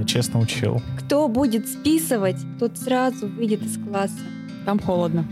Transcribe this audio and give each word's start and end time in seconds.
Я 0.00 0.06
честно 0.06 0.40
учил. 0.40 0.80
Кто 0.98 1.28
будет 1.28 1.68
списывать, 1.68 2.38
тот 2.58 2.78
сразу 2.78 3.28
выйдет 3.28 3.62
из 3.62 3.76
класса. 3.76 4.16
Там 4.64 4.78
холодно. 4.78 5.26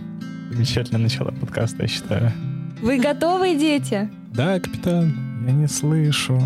Замечательное 0.51 1.01
начало 1.01 1.31
подкаста, 1.31 1.85
я 1.85 1.89
считаю. 1.89 2.33
Вы 2.83 2.99
готовы, 2.99 3.57
дети? 3.57 4.11
Да, 4.35 4.61
капитан. 4.61 5.15
Я 5.47 5.53
не 5.53 5.69
слышу. 5.69 6.39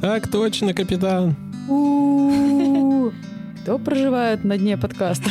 Так 0.00 0.28
точно, 0.28 0.72
капитан. 0.72 1.34
Кто 3.62 3.78
проживает 3.80 4.44
на 4.44 4.56
дне 4.56 4.76
подкаста? 4.76 5.28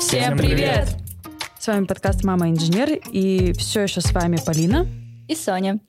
Всем 0.00 0.36
привет! 0.36 1.03
С 1.64 1.66
вами 1.66 1.86
подкаст 1.86 2.24
«Мама 2.24 2.50
инженер» 2.50 3.00
и 3.10 3.54
все 3.54 3.84
еще 3.84 4.02
с 4.02 4.12
вами 4.12 4.36
Полина. 4.44 4.86
И 5.28 5.34
Соня. 5.34 5.80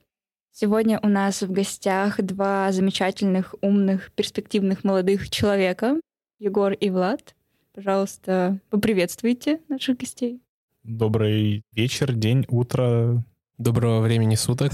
Сегодня 0.50 0.98
у 1.02 1.08
нас 1.08 1.42
в 1.42 1.52
гостях 1.52 2.18
два 2.22 2.72
замечательных, 2.72 3.54
умных, 3.60 4.10
перспективных 4.12 4.84
молодых 4.84 5.28
человека, 5.28 6.00
Егор 6.38 6.72
и 6.72 6.88
Влад. 6.88 7.34
Пожалуйста, 7.74 8.58
поприветствуйте 8.70 9.60
наших 9.68 9.98
гостей. 9.98 10.40
Добрый 10.82 11.62
вечер, 11.72 12.14
день, 12.14 12.46
утро. 12.48 13.22
Доброго 13.58 14.00
времени 14.00 14.34
суток. 14.34 14.72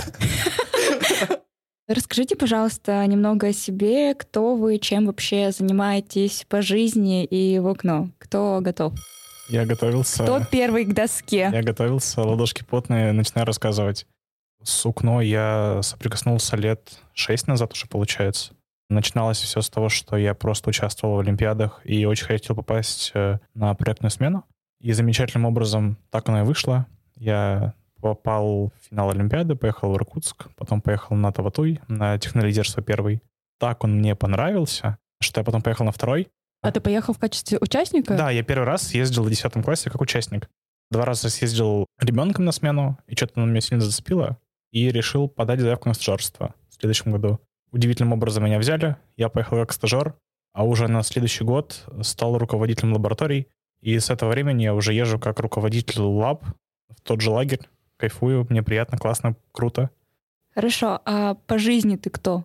Расскажите, 1.88 2.36
пожалуйста, 2.36 3.04
немного 3.08 3.48
о 3.48 3.52
себе, 3.52 4.14
кто 4.14 4.54
вы, 4.54 4.78
чем 4.78 5.06
вообще 5.06 5.50
занимаетесь 5.50 6.46
по 6.48 6.62
жизни 6.62 7.24
и 7.24 7.58
в 7.58 7.66
окно. 7.66 8.10
Кто 8.18 8.60
готов? 8.60 8.94
Я 9.48 9.66
готовился. 9.66 10.22
Кто 10.22 10.40
первый 10.44 10.84
к 10.84 10.94
доске? 10.94 11.50
Я 11.52 11.62
готовился, 11.62 12.22
ладошки 12.22 12.64
потные, 12.64 13.12
начинаю 13.12 13.46
рассказывать. 13.46 14.06
С 14.62 14.86
укно 14.86 15.20
я 15.20 15.80
соприкоснулся 15.82 16.56
лет 16.56 17.00
шесть 17.14 17.48
назад 17.48 17.72
уже, 17.72 17.86
получается. 17.86 18.54
Начиналось 18.88 19.38
все 19.38 19.60
с 19.60 19.70
того, 19.70 19.88
что 19.88 20.16
я 20.16 20.34
просто 20.34 20.70
участвовал 20.70 21.16
в 21.16 21.20
Олимпиадах 21.20 21.80
и 21.84 22.04
очень 22.04 22.26
хотел 22.26 22.54
попасть 22.54 23.10
э, 23.14 23.38
на 23.54 23.74
проектную 23.74 24.10
смену. 24.10 24.44
И 24.80 24.92
замечательным 24.92 25.46
образом 25.46 25.96
так 26.10 26.28
оно 26.28 26.40
и 26.40 26.44
вышло. 26.44 26.86
Я 27.16 27.74
попал 28.00 28.66
в 28.66 28.88
финал 28.88 29.10
Олимпиады, 29.10 29.54
поехал 29.54 29.92
в 29.92 29.96
Иркутск, 29.96 30.48
потом 30.56 30.80
поехал 30.80 31.16
на 31.16 31.32
Таватуй, 31.32 31.80
на 31.88 32.18
технолидерство 32.18 32.82
первый. 32.82 33.22
Так 33.58 33.84
он 33.84 33.98
мне 33.98 34.14
понравился, 34.16 34.98
что 35.20 35.40
я 35.40 35.44
потом 35.44 35.62
поехал 35.62 35.84
на 35.84 35.92
второй. 35.92 36.28
А 36.62 36.70
ты 36.70 36.80
поехал 36.80 37.12
в 37.12 37.18
качестве 37.18 37.58
участника? 37.60 38.16
Да, 38.16 38.30
я 38.30 38.44
первый 38.44 38.64
раз 38.64 38.94
ездил 38.94 39.24
в 39.24 39.28
10 39.28 39.52
классе 39.64 39.90
как 39.90 40.00
участник. 40.00 40.48
Два 40.90 41.04
раза 41.04 41.28
съездил 41.28 41.86
ребенком 41.98 42.44
на 42.44 42.52
смену, 42.52 42.98
и 43.08 43.16
что-то 43.16 43.40
на 43.40 43.46
меня 43.46 43.60
сильно 43.60 43.82
зацепило, 43.82 44.38
и 44.70 44.88
решил 44.90 45.28
подать 45.28 45.60
заявку 45.60 45.88
на 45.88 45.94
стажерство 45.94 46.54
в 46.70 46.74
следующем 46.74 47.10
году. 47.10 47.40
Удивительным 47.72 48.12
образом 48.12 48.44
меня 48.44 48.58
взяли, 48.58 48.96
я 49.16 49.28
поехал 49.28 49.56
как 49.56 49.72
стажер, 49.72 50.14
а 50.52 50.64
уже 50.64 50.86
на 50.86 51.02
следующий 51.02 51.42
год 51.42 51.84
стал 52.02 52.38
руководителем 52.38 52.92
лабораторий, 52.92 53.48
и 53.80 53.98
с 53.98 54.10
этого 54.10 54.30
времени 54.30 54.62
я 54.62 54.74
уже 54.74 54.92
езжу 54.92 55.18
как 55.18 55.40
руководитель 55.40 56.00
лаб 56.02 56.44
в 56.90 57.00
тот 57.00 57.20
же 57.20 57.30
лагерь, 57.30 57.68
кайфую, 57.96 58.46
мне 58.48 58.62
приятно, 58.62 58.98
классно, 58.98 59.34
круто. 59.50 59.90
Хорошо, 60.54 61.00
а 61.04 61.34
по 61.34 61.58
жизни 61.58 61.96
ты 61.96 62.10
кто? 62.10 62.44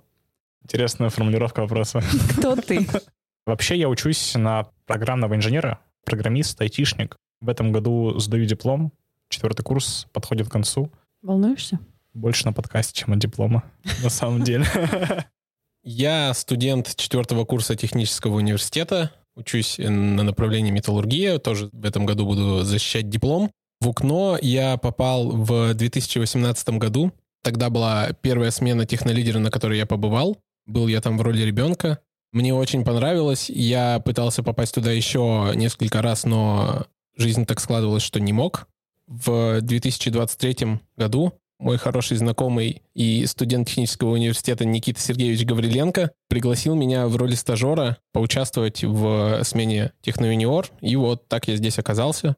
Интересная 0.64 1.10
формулировка 1.10 1.60
вопроса. 1.62 2.02
Кто 2.38 2.56
ты? 2.56 2.88
Вообще 3.48 3.78
я 3.78 3.88
учусь 3.88 4.36
на 4.36 4.68
программного 4.86 5.34
инженера, 5.34 5.80
программист, 6.04 6.60
айтишник. 6.60 7.16
В 7.40 7.48
этом 7.48 7.72
году 7.72 8.20
сдаю 8.20 8.46
диплом, 8.46 8.92
четвертый 9.30 9.64
курс 9.64 10.06
подходит 10.12 10.50
к 10.50 10.52
концу. 10.52 10.92
Волнуешься? 11.22 11.80
Больше 12.14 12.46
на 12.46 12.52
подкасте, 12.52 12.94
чем 12.94 13.14
от 13.14 13.20
диплома, 13.20 13.64
на 14.04 14.10
самом 14.10 14.44
деле. 14.44 14.66
Я 15.86 16.34
студент 16.34 16.94
четвертого 16.98 17.46
курса 17.46 17.78
технического 17.78 18.36
университета. 18.36 19.14
Учусь 19.38 19.78
на 19.78 20.24
направлении 20.24 20.72
металлургия. 20.72 21.38
Тоже 21.38 21.70
в 21.72 21.86
этом 21.86 22.06
году 22.06 22.26
буду 22.26 22.64
защищать 22.64 23.08
диплом. 23.08 23.50
В 23.80 23.88
УКНО 23.88 24.40
я 24.42 24.76
попал 24.76 25.32
в 25.32 25.74
2018 25.74 26.70
году. 26.72 27.14
Тогда 27.44 27.70
была 27.70 28.10
первая 28.12 28.52
смена 28.52 28.86
технолидера, 28.86 29.40
на 29.40 29.52
которой 29.52 29.78
я 29.78 29.86
побывал. 29.86 30.38
Был 30.66 30.88
я 30.88 31.00
там 31.00 31.18
в 31.18 31.22
роли 31.22 31.44
ребенка. 31.44 32.00
Мне 32.38 32.54
очень 32.54 32.84
понравилось. 32.84 33.50
Я 33.50 34.00
пытался 34.00 34.44
попасть 34.44 34.76
туда 34.76 34.92
еще 34.92 35.54
несколько 35.56 36.04
раз, 36.04 36.24
но 36.24 36.86
жизнь 37.16 37.48
так 37.48 37.60
складывалась, 37.60 38.04
что 38.04 38.20
не 38.20 38.32
мог. 38.32 38.68
В 39.08 39.60
2023 39.62 40.80
году 40.98 41.34
мой 41.58 41.80
хороший 41.80 42.16
знакомый 42.18 42.84
и 42.94 43.26
студент 43.26 43.70
технического 43.70 44.12
университета 44.12 44.66
Никита 44.66 45.02
Сергеевич 45.02 45.46
Гавриленко 45.46 46.12
пригласил 46.30 46.76
меня 46.76 47.08
в 47.08 47.16
роли 47.16 47.34
стажера 47.34 47.98
поучаствовать 48.14 48.84
в 48.84 49.44
смене 49.44 49.94
техноюниор, 50.02 50.70
и 50.82 50.96
вот 50.96 51.28
так 51.28 51.48
я 51.48 51.56
здесь 51.56 51.80
оказался. 51.80 52.36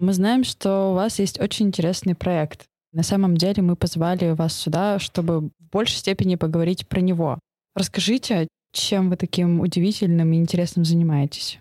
Мы 0.00 0.14
знаем, 0.14 0.44
что 0.44 0.92
у 0.92 0.94
вас 0.94 1.18
есть 1.18 1.38
очень 1.38 1.66
интересный 1.66 2.14
проект. 2.14 2.70
На 2.94 3.02
самом 3.02 3.36
деле 3.36 3.60
мы 3.60 3.74
позвали 3.74 4.30
вас 4.30 4.54
сюда, 4.54 5.00
чтобы 5.00 5.40
в 5.40 5.52
большей 5.72 5.96
степени 5.96 6.36
поговорить 6.36 6.86
про 6.86 7.00
него. 7.00 7.40
Расскажите, 7.74 8.46
чем 8.72 9.10
вы 9.10 9.16
таким 9.16 9.60
удивительным 9.60 10.32
и 10.32 10.36
интересным 10.36 10.84
занимаетесь? 10.84 11.58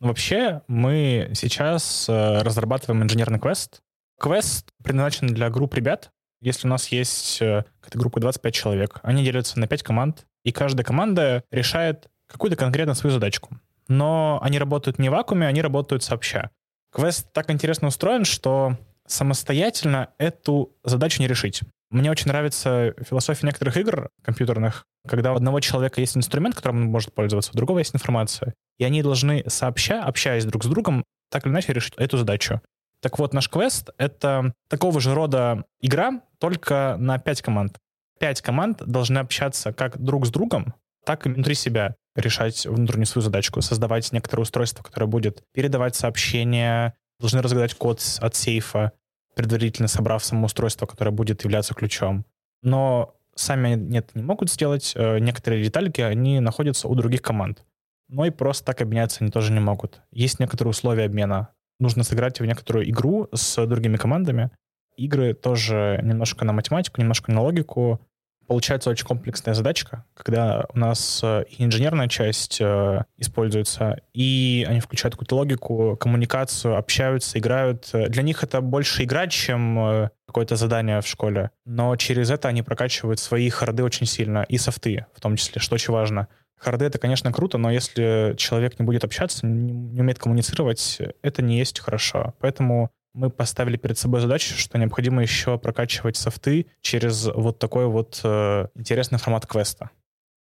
Вообще, 0.00 0.62
мы 0.66 1.30
сейчас 1.34 2.08
э, 2.08 2.40
разрабатываем 2.40 3.02
инженерный 3.02 3.38
квест. 3.38 3.80
Квест 4.18 4.70
предназначен 4.82 5.26
для 5.26 5.50
групп 5.50 5.74
ребят. 5.74 6.10
Если 6.40 6.66
у 6.66 6.70
нас 6.70 6.88
есть 6.88 7.42
э, 7.42 7.64
какая-то 7.80 7.98
группа 7.98 8.20
25 8.20 8.54
человек, 8.54 9.00
они 9.02 9.22
делятся 9.22 9.60
на 9.60 9.66
5 9.66 9.82
команд, 9.82 10.26
и 10.44 10.52
каждая 10.52 10.84
команда 10.84 11.44
решает 11.50 12.08
какую-то 12.26 12.56
конкретно 12.56 12.94
свою 12.94 13.12
задачку. 13.12 13.50
Но 13.86 14.38
они 14.42 14.58
работают 14.58 14.98
не 14.98 15.10
в 15.10 15.12
вакууме, 15.12 15.46
они 15.46 15.60
работают 15.60 16.02
сообща. 16.02 16.50
Квест 16.90 17.30
так 17.34 17.50
интересно 17.50 17.88
устроен, 17.88 18.24
что 18.24 18.78
самостоятельно 19.06 20.10
эту 20.18 20.72
задачу 20.82 21.20
не 21.20 21.28
решить. 21.28 21.62
Мне 21.90 22.10
очень 22.10 22.28
нравится 22.28 22.94
философия 23.08 23.46
некоторых 23.46 23.76
игр 23.76 24.08
компьютерных, 24.22 24.84
когда 25.06 25.32
у 25.32 25.36
одного 25.36 25.60
человека 25.60 26.00
есть 26.00 26.16
инструмент, 26.16 26.54
которым 26.54 26.78
он 26.78 26.86
может 26.86 27.14
пользоваться, 27.14 27.52
у 27.52 27.56
другого 27.56 27.78
есть 27.78 27.94
информация, 27.94 28.54
и 28.78 28.84
они 28.84 29.02
должны 29.02 29.44
сообща, 29.48 30.02
общаясь 30.02 30.44
друг 30.44 30.64
с 30.64 30.66
другом, 30.66 31.04
так 31.30 31.46
или 31.46 31.52
иначе 31.52 31.72
решить 31.72 31.94
эту 31.96 32.16
задачу. 32.16 32.60
Так 33.00 33.18
вот, 33.18 33.34
наш 33.34 33.48
квест— 33.48 33.90
это 33.98 34.54
такого 34.68 34.98
же 34.98 35.14
рода 35.14 35.64
игра, 35.80 36.22
только 36.38 36.96
на 36.98 37.18
пять 37.18 37.42
команд. 37.42 37.78
Пять 38.18 38.40
команд 38.40 38.82
должны 38.84 39.18
общаться 39.18 39.72
как 39.72 39.98
друг 40.02 40.26
с 40.26 40.30
другом, 40.30 40.74
так 41.04 41.26
и 41.26 41.28
внутри 41.28 41.54
себя 41.54 41.96
решать 42.16 42.66
внутреннюю 42.66 43.06
свою 43.06 43.22
задачку, 43.22 43.60
создавать 43.60 44.10
некоторое 44.12 44.42
устройство, 44.42 44.82
которое 44.82 45.06
будет 45.06 45.42
передавать 45.52 45.94
сообщения, 45.96 46.94
должны 47.20 47.42
разгадать 47.42 47.74
код 47.74 48.00
от 48.20 48.34
сейфа, 48.34 48.92
предварительно 49.34 49.88
собрав 49.88 50.24
само 50.24 50.46
устройство, 50.46 50.86
которое 50.86 51.10
будет 51.10 51.44
являться 51.44 51.74
ключом. 51.74 52.24
Но 52.62 53.16
сами 53.34 53.72
они 53.72 53.98
это 53.98 54.10
не 54.14 54.22
могут 54.22 54.50
сделать. 54.50 54.92
Э, 54.96 55.18
некоторые 55.18 55.64
детальки, 55.64 56.00
они 56.00 56.40
находятся 56.40 56.88
у 56.88 56.94
других 56.94 57.22
команд. 57.22 57.64
Но 58.08 58.24
и 58.26 58.30
просто 58.30 58.64
так 58.64 58.80
обменяться 58.80 59.18
они 59.22 59.30
тоже 59.30 59.52
не 59.52 59.60
могут. 59.60 60.02
Есть 60.10 60.40
некоторые 60.40 60.70
условия 60.70 61.04
обмена. 61.04 61.48
Нужно 61.80 62.04
сыграть 62.04 62.40
в 62.40 62.44
некоторую 62.44 62.88
игру 62.88 63.28
с 63.32 63.66
другими 63.66 63.96
командами. 63.96 64.50
Игры 64.96 65.34
тоже 65.34 66.00
немножко 66.02 66.44
на 66.44 66.52
математику, 66.52 67.00
немножко 67.00 67.32
на 67.32 67.40
логику, 67.40 68.00
Получается 68.46 68.90
очень 68.90 69.06
комплексная 69.06 69.54
задачка, 69.54 70.04
когда 70.14 70.66
у 70.74 70.78
нас 70.78 71.20
э, 71.22 71.44
и 71.48 71.64
инженерная 71.64 72.08
часть 72.08 72.60
э, 72.60 73.04
используется, 73.16 74.00
и 74.12 74.66
они 74.68 74.80
включают 74.80 75.14
какую-то 75.14 75.36
логику, 75.36 75.96
коммуникацию, 75.98 76.76
общаются, 76.76 77.38
играют. 77.38 77.90
Для 77.92 78.22
них 78.22 78.42
это 78.42 78.60
больше 78.60 79.04
играть, 79.04 79.32
чем 79.32 79.78
э, 79.78 80.10
какое-то 80.26 80.56
задание 80.56 81.00
в 81.00 81.06
школе. 81.06 81.50
Но 81.64 81.96
через 81.96 82.30
это 82.30 82.48
они 82.48 82.62
прокачивают 82.62 83.20
свои 83.20 83.48
харды 83.48 83.84
очень 83.84 84.06
сильно, 84.06 84.44
и 84.48 84.58
софты 84.58 85.06
в 85.14 85.20
том 85.20 85.36
числе, 85.36 85.60
что 85.60 85.74
очень 85.74 85.92
важно. 85.92 86.28
Харды— 86.58 86.84
это, 86.86 86.98
конечно, 86.98 87.32
круто, 87.32 87.58
но 87.58 87.70
если 87.70 88.34
человек 88.36 88.78
не 88.78 88.86
будет 88.86 89.04
общаться, 89.04 89.46
не, 89.46 89.72
не 89.72 90.00
умеет 90.00 90.18
коммуницировать, 90.18 90.98
это 91.22 91.42
не 91.42 91.58
есть 91.58 91.80
хорошо. 91.80 92.34
Поэтому 92.40 92.90
мы 93.14 93.30
поставили 93.30 93.76
перед 93.76 93.96
собой 93.96 94.20
задачу, 94.20 94.54
что 94.54 94.76
необходимо 94.76 95.22
еще 95.22 95.58
прокачивать 95.58 96.16
софты 96.16 96.66
через 96.80 97.26
вот 97.26 97.58
такой 97.58 97.86
вот 97.86 98.20
э, 98.24 98.66
интересный 98.74 99.18
формат 99.18 99.46
квеста. 99.46 99.90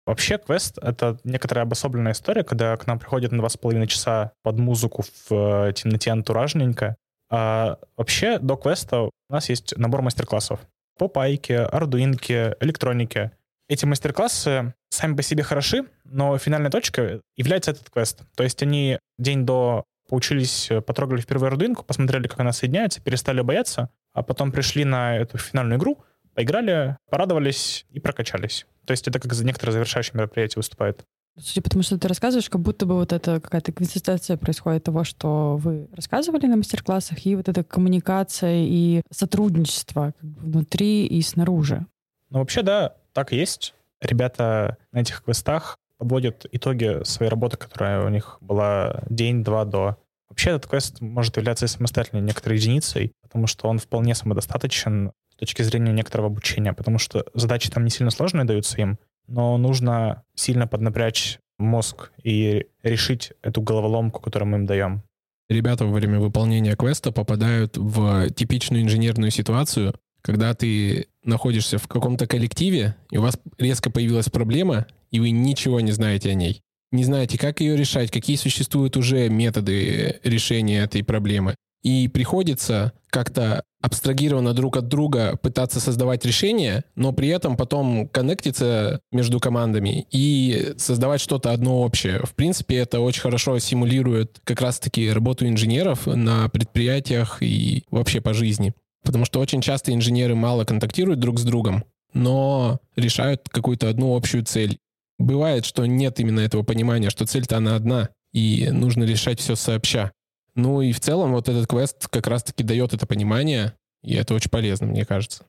Вообще, 0.07 0.39
квест— 0.39 0.79
это 0.83 1.19
некоторая 1.25 1.65
обособленная 1.65 2.13
история, 2.13 2.43
когда 2.43 2.77
к 2.77 2.87
нам 2.87 2.99
приходят 2.99 3.31
на 3.31 3.39
два 3.39 3.49
с 3.49 3.57
половиной 3.57 3.87
часа 3.87 4.33
под 4.43 4.59
музыку 4.59 5.03
в 5.03 5.69
э, 5.69 5.73
темноте 5.75 6.11
антуражненько. 6.11 6.97
А 7.31 7.79
вообще, 7.97 8.39
до 8.39 8.57
квеста 8.57 9.03
у 9.03 9.11
нас 9.29 9.49
есть 9.51 9.77
набор 9.77 10.03
мастер-классов 10.03 10.61
по 10.99 11.09
пайке, 11.09 11.59
ардуинке, 11.61 12.57
электронике. 12.61 13.33
Эти 13.69 13.85
мастер-классы 13.85 14.75
сами 14.89 15.15
по 15.15 15.23
себе 15.23 15.43
хороши, 15.43 15.85
но 16.05 16.39
финальной 16.39 16.71
точкой 16.71 17.21
является 17.37 17.73
этот 17.73 17.91
квест. 17.91 18.23
То 18.35 18.43
есть 18.43 18.63
они 18.63 18.99
день 19.19 19.45
до 19.45 19.85
поучились, 20.09 20.71
э, 20.71 20.81
потрогали 20.81 21.21
впервые 21.21 21.51
родинку, 21.51 21.85
посмотрели, 21.85 22.27
как 22.27 22.41
она 22.41 22.53
соединяется, 22.53 23.01
перестали 23.01 23.41
бояться, 23.41 23.91
а 24.13 24.23
потом 24.23 24.51
пришли 24.51 24.85
на 24.85 25.17
эту 25.17 25.39
финальную 25.39 25.79
игру, 25.79 26.03
поиграли, 26.35 26.97
порадовались 27.11 27.87
и 27.91 28.01
прокачались. 28.01 28.67
То 28.87 28.93
есть 28.93 29.07
это 29.07 29.21
как 29.21 29.33
за 29.35 29.45
некоторое 29.45 29.73
завершающее 29.73 30.17
мероприятие 30.17 30.61
выступает. 30.61 31.05
Судя 31.41 31.63
по 31.63 31.71
тому, 31.71 31.83
что 31.83 31.99
ты 31.99 32.09
рассказываешь, 32.09 32.51
как 32.51 32.61
будто 32.61 32.85
бы 32.85 32.95
вот 32.95 33.13
это 33.13 33.41
какая-то 33.41 33.71
консистенция 33.73 34.37
происходит 34.37 34.85
того, 34.85 35.05
что 35.05 35.57
вы 35.57 35.89
рассказывали 35.93 36.47
на 36.47 36.57
мастер-классах, 36.57 37.25
и 37.27 37.37
вот 37.37 37.49
эта 37.49 37.63
коммуникация 37.63 38.65
и 38.65 39.03
сотрудничество 39.11 40.15
как 40.19 40.29
бы 40.29 40.41
внутри 40.41 41.07
и 41.07 41.23
снаружи. 41.23 41.87
Ну, 42.31 42.41
вообще, 42.41 42.63
да, 42.63 42.95
так 43.13 43.33
и 43.33 43.37
есть. 43.37 43.75
Ребята 44.01 44.79
на 44.93 45.01
этих 45.01 45.23
квестах 45.23 45.79
подводят 45.99 46.47
итоги 46.51 47.03
своей 47.05 47.31
работы, 47.31 47.57
которая 47.57 48.05
у 48.05 48.09
них 48.09 48.39
была 48.41 49.03
день-два 49.11 49.65
до. 49.65 49.97
Вообще 50.29 50.51
этот 50.51 50.67
квест 50.67 51.01
может 51.01 51.37
являться 51.37 51.67
самостоятельной 51.67 52.23
некоторой 52.23 52.59
единицей, 52.59 53.13
потому 53.23 53.47
что 53.47 53.69
он 53.69 53.79
вполне 53.79 54.15
самодостаточен 54.15 55.13
с 55.33 55.37
точки 55.37 55.63
зрения 55.63 55.93
некоторого 55.93 56.29
обучения, 56.29 56.73
потому 56.73 56.99
что 56.99 57.25
задачи 57.35 57.71
там 57.71 57.85
не 57.85 57.91
сильно 57.91 58.11
сложные 58.11 58.45
даются 58.45 58.81
им, 58.81 58.99
но 59.27 59.57
нужно 59.57 60.23
сильно 60.35 60.67
поднапрячь 60.67 61.39
мозг 61.59 62.13
и 62.23 62.67
решить 62.83 63.33
эту 63.43 63.63
головоломку, 63.63 64.21
которую 64.21 64.51
мы 64.51 64.59
им 64.59 64.67
даем. 64.67 65.03
Ребята 65.49 65.87
во 65.87 65.93
время 65.93 66.21
выполнения 66.21 66.77
квеста 66.77 67.11
попадают 67.11 67.77
в 67.77 68.31
типичную 68.31 68.83
инженерную 68.83 69.31
ситуацию, 69.31 69.95
когда 70.23 70.55
ты 70.55 71.09
находишься 71.23 71.79
в 71.79 71.89
каком-то 71.89 72.27
коллективе, 72.27 72.97
и 73.11 73.19
у 73.19 73.23
вас 73.23 73.39
резко 73.59 73.91
появилась 73.91 74.29
проблема, 74.29 74.87
и 75.11 75.21
вы 75.21 75.31
ничего 75.31 75.81
не 75.81 75.93
знаете 75.93 76.31
о 76.31 76.35
ней. 76.35 76.63
Не 76.91 77.05
знаете, 77.05 77.39
как 77.39 77.61
ее 77.61 77.77
решать, 77.77 78.11
какие 78.11 78.37
существуют 78.37 78.97
уже 78.97 79.29
методы 79.29 80.21
решения 80.25 80.83
этой 80.83 81.05
проблемы. 81.05 81.55
И 81.83 82.09
приходится 82.09 82.93
как-то 83.11 83.63
абстрагированно 83.81 84.53
друг 84.53 84.77
от 84.77 84.89
друга 84.89 85.37
пытаться 85.41 85.81
создавать 85.81 86.25
решения, 86.25 86.85
но 86.97 87.13
при 87.13 87.29
этом 87.29 87.57
потом 87.57 88.09
коннектиться 88.09 89.01
между 89.13 89.39
командами 89.39 90.07
и 90.11 90.75
создавать 90.77 91.21
что-то 91.21 91.53
одно 91.53 91.83
общее. 91.83 92.21
В 92.25 92.35
принципе, 92.35 92.77
это 92.77 93.01
очень 93.01 93.23
хорошо 93.23 93.59
симулирует 93.59 94.41
как 94.45 94.61
раз-таки 94.61 95.11
работу 95.11 95.47
инженеров 95.47 96.07
на 96.07 96.49
предприятиях 96.49 97.39
и 97.41 97.85
вообще 97.91 98.21
по 98.21 98.35
жизни. 98.35 98.75
Потому 99.05 99.25
что 99.25 99.41
очень 99.41 99.61
часто 99.61 99.93
инженеры 99.93 100.35
мало 100.35 100.65
контактируют 100.65 101.21
друг 101.21 101.39
с 101.39 101.45
другом, 101.45 101.85
но 102.13 102.81
решают 102.97 103.49
какую-то 103.49 103.89
одну 103.89 104.17
общую 104.17 104.45
цель. 104.45 104.79
Бывает, 105.19 105.65
что 105.65 105.87
нет 105.87 106.21
именно 106.21 106.41
этого 106.41 106.63
понимания, 106.63 107.11
что 107.11 107.27
цель-то 107.27 107.57
она 107.57 107.77
одна, 107.77 108.11
и 108.33 108.69
нужно 108.71 109.05
решать 109.05 109.41
все 109.41 109.57
сообща. 109.57 110.13
Ну 110.55 110.81
и 110.83 110.93
в 110.93 111.01
целом 111.01 111.33
вот 111.33 111.49
этот 111.49 111.67
квест 111.67 112.09
как 112.09 112.27
раз-таки 112.27 112.65
дает 112.65 112.93
это 112.93 113.07
понимание, 113.07 113.75
и 114.03 114.15
это 114.15 114.35
очень 114.35 114.51
полезно, 114.51 114.87
мне 114.87 115.05
кажется. 115.05 115.45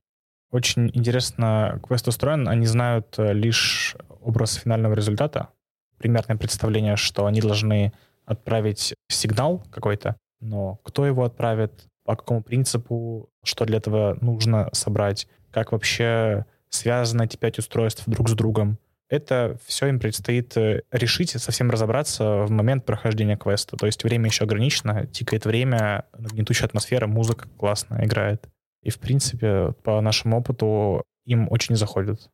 Очень 0.51 0.89
интересно 0.93 1.79
квест 1.87 2.07
устроен. 2.07 2.47
Они 2.47 2.65
знают 2.65 3.15
э, 3.17 3.33
лишь 3.33 3.95
образ 4.21 4.55
финального 4.55 4.93
результата, 4.93 5.49
примерное 5.97 6.37
представление, 6.37 6.95
что 6.95 7.27
они 7.27 7.41
должны 7.41 7.93
отправить 8.25 8.95
сигнал 9.09 9.63
какой-то, 9.71 10.15
но 10.39 10.79
кто 10.83 11.05
его 11.05 11.23
отправит, 11.23 11.85
по 12.09 12.15
какому 12.15 12.41
принципу, 12.41 13.29
что 13.43 13.65
для 13.65 13.77
этого 13.77 14.17
нужно 14.19 14.69
собрать, 14.73 15.27
как 15.51 15.71
вообще 15.73 16.47
связаны 16.67 17.25
эти 17.25 17.37
пять 17.37 17.59
устройств 17.59 18.01
друг 18.07 18.29
с 18.29 18.33
другом. 18.33 18.79
Это 19.09 19.59
все 19.63 19.85
им 19.85 19.99
предстоит 19.99 20.57
э, 20.57 20.81
решить 20.91 21.35
и 21.35 21.37
совсем 21.37 21.69
разобраться 21.69 22.45
в 22.45 22.49
момент 22.49 22.83
прохождения 22.83 23.37
квеста. 23.37 23.77
То 23.77 23.85
есть 23.85 24.03
время 24.03 24.25
еще 24.25 24.45
ограничено, 24.45 25.05
тикает 25.05 25.45
время, 25.45 26.05
гнетущая 26.17 26.67
атмосфера, 26.67 27.05
музыка 27.05 27.47
классно 27.59 28.03
играет. 28.03 28.49
И, 28.81 28.89
в 28.89 28.97
принципе, 28.97 29.73
по 29.83 30.01
нашему 30.01 30.39
опыту 30.39 31.03
им 31.25 31.47
очень 31.51 31.75
заходит. 31.75 32.27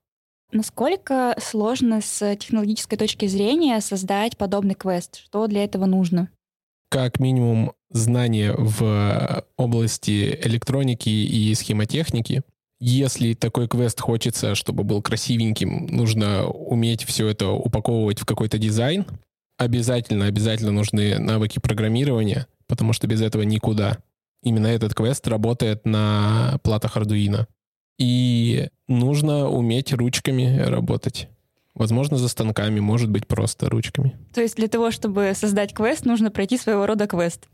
Насколько 0.54 1.36
сложно 1.42 2.00
с 2.00 2.34
технологической 2.38 2.98
точки 2.98 3.26
зрения 3.26 3.82
создать 3.82 4.38
подобный 4.38 4.76
квест? 4.76 5.18
Что 5.18 5.48
для 5.48 5.66
этого 5.66 5.86
нужно? 5.86 6.30
Как 6.88 7.20
минимум 7.20 7.74
знания 7.96 8.54
в 8.58 9.46
области 9.58 10.38
электроники 10.44 11.10
и 11.10 11.54
схемотехники. 11.56 12.44
Если 12.80 13.34
такой 13.34 13.68
квест 13.68 14.02
хочется, 14.02 14.54
чтобы 14.54 14.84
был 14.84 15.02
красивеньким, 15.02 15.88
нужно 15.88 16.46
уметь 16.46 17.06
все 17.06 17.30
это 17.30 17.50
упаковывать 17.50 18.20
в 18.20 18.26
какой-то 18.26 18.58
дизайн. 18.58 19.06
Обязательно, 19.58 20.26
обязательно 20.26 20.72
нужны 20.72 21.18
навыки 21.18 21.60
программирования, 21.60 22.48
потому 22.68 22.92
что 22.92 23.08
без 23.08 23.22
этого 23.22 23.44
никуда. 23.44 24.00
Именно 24.44 24.68
этот 24.68 24.94
квест 24.94 25.26
работает 25.28 25.86
на 25.86 26.60
платах 26.64 26.98
Arduino. 26.98 27.48
И 27.98 28.68
нужно 28.90 29.50
уметь 29.50 29.94
ручками 29.94 30.60
работать. 30.60 31.30
Возможно, 31.76 32.18
за 32.18 32.28
станками, 32.28 32.82
может 32.82 33.10
быть, 33.10 33.26
просто 33.26 33.70
ручками. 33.70 34.18
То 34.34 34.42
есть 34.42 34.58
для 34.58 34.68
того, 34.68 34.92
чтобы 34.92 35.32
создать 35.34 35.74
квест, 35.74 36.06
нужно 36.06 36.30
пройти 36.30 36.58
своего 36.58 36.86
рода 36.86 37.08
квест? 37.08 37.48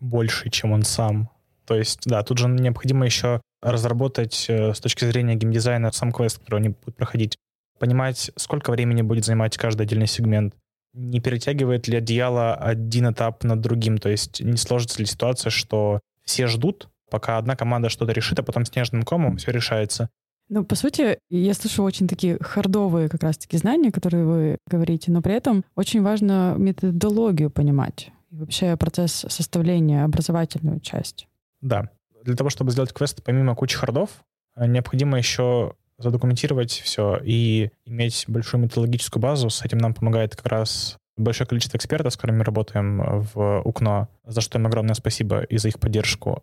Больше, 0.00 0.50
чем 0.50 0.72
он 0.72 0.82
сам. 0.82 1.30
То 1.66 1.74
есть, 1.74 2.00
да, 2.04 2.22
тут 2.22 2.38
же 2.38 2.48
необходимо 2.48 3.04
еще 3.04 3.40
разработать 3.62 4.46
э, 4.48 4.72
с 4.72 4.80
точки 4.80 5.04
зрения 5.04 5.34
геймдизайна 5.34 5.90
сам 5.92 6.12
квест, 6.12 6.38
который 6.38 6.60
они 6.60 6.68
будут 6.70 6.96
проходить. 6.96 7.36
Понимать, 7.78 8.30
сколько 8.36 8.70
времени 8.70 9.02
будет 9.02 9.24
занимать 9.24 9.56
каждый 9.56 9.82
отдельный 9.82 10.06
сегмент. 10.06 10.54
Не 10.94 11.20
перетягивает 11.20 11.88
ли 11.88 11.98
одеяло 11.98 12.54
один 12.54 13.10
этап 13.10 13.44
над 13.44 13.60
другим. 13.60 13.98
То 13.98 14.08
есть 14.08 14.40
не 14.40 14.56
сложится 14.56 15.00
ли 15.00 15.06
ситуация, 15.06 15.50
что 15.50 16.00
все 16.24 16.46
ждут, 16.46 16.88
пока 17.10 17.38
одна 17.38 17.56
команда 17.56 17.88
что-то 17.88 18.12
решит, 18.12 18.38
а 18.38 18.42
потом 18.42 18.64
снежным 18.64 19.02
комом 19.02 19.36
все 19.36 19.50
решается. 19.50 20.08
Ну, 20.48 20.64
по 20.64 20.76
сути, 20.76 21.18
я 21.28 21.54
слышу 21.54 21.82
очень 21.82 22.06
такие 22.06 22.38
хардовые 22.40 23.08
как 23.08 23.24
раз-таки 23.24 23.56
знания, 23.56 23.90
которые 23.90 24.24
вы 24.24 24.58
говорите, 24.70 25.10
но 25.10 25.20
при 25.20 25.34
этом 25.34 25.64
очень 25.74 26.02
важно 26.02 26.54
методологию 26.56 27.50
понимать 27.50 28.12
и 28.30 28.36
вообще 28.36 28.76
процесс 28.76 29.24
составления, 29.28 30.04
образовательную 30.04 30.80
часть. 30.80 31.28
Да. 31.60 31.90
Для 32.24 32.34
того, 32.34 32.50
чтобы 32.50 32.70
сделать 32.70 32.92
квест, 32.92 33.22
помимо 33.22 33.54
кучи 33.54 33.76
хардов, 33.76 34.24
э, 34.56 34.66
необходимо 34.66 35.18
еще 35.18 35.74
задокументировать 35.98 36.72
все 36.72 37.18
и 37.22 37.70
иметь 37.84 38.24
большую 38.28 38.62
методологическую 38.62 39.22
базу. 39.22 39.48
С 39.48 39.62
этим 39.64 39.78
нам 39.78 39.94
помогает 39.94 40.36
как 40.36 40.46
раз 40.46 40.98
большое 41.16 41.48
количество 41.48 41.78
экспертов, 41.78 42.12
с 42.12 42.16
которыми 42.16 42.38
мы 42.38 42.44
работаем 42.44 43.22
в 43.34 43.62
УКНО, 43.64 44.08
за 44.24 44.40
что 44.40 44.58
им 44.58 44.66
огромное 44.66 44.94
спасибо 44.94 45.42
и 45.42 45.56
за 45.56 45.68
их 45.68 45.80
поддержку. 45.80 46.42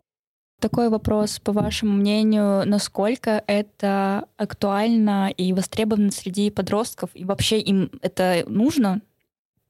Такой 0.59 0.89
вопрос, 0.89 1.39
по 1.39 1.51
вашему 1.51 1.93
мнению, 1.93 2.65
насколько 2.65 3.43
это 3.47 4.25
актуально 4.37 5.29
и 5.29 5.51
востребовано 5.51 6.09
среди 6.11 6.49
подростков, 6.49 7.09
и 7.13 7.25
вообще 7.25 7.59
им 7.59 7.91
это 8.01 8.43
нужно? 8.47 9.01